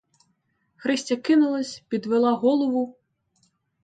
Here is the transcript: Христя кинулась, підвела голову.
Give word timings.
Христя 0.77 1.15
кинулась, 1.15 1.83
підвела 1.87 2.31
голову. 2.33 2.97